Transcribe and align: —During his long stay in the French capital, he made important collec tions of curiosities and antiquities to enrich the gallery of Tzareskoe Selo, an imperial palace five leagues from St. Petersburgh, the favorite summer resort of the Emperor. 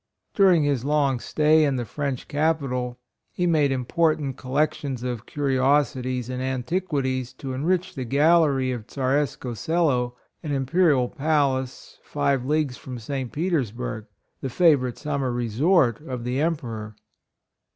—During 0.33 0.63
his 0.63 0.83
long 0.83 1.19
stay 1.19 1.63
in 1.63 1.75
the 1.75 1.85
French 1.85 2.27
capital, 2.27 2.97
he 3.31 3.45
made 3.45 3.71
important 3.71 4.35
collec 4.35 4.73
tions 4.73 5.03
of 5.03 5.27
curiosities 5.27 6.27
and 6.27 6.41
antiquities 6.41 7.33
to 7.33 7.53
enrich 7.53 7.93
the 7.93 8.03
gallery 8.03 8.71
of 8.71 8.87
Tzareskoe 8.87 9.55
Selo, 9.55 10.15
an 10.41 10.53
imperial 10.53 11.07
palace 11.07 11.99
five 12.01 12.43
leagues 12.43 12.77
from 12.77 12.97
St. 12.97 13.31
Petersburgh, 13.31 14.07
the 14.41 14.49
favorite 14.49 14.97
summer 14.97 15.31
resort 15.31 15.99
of 16.07 16.23
the 16.23 16.41
Emperor. 16.41 16.95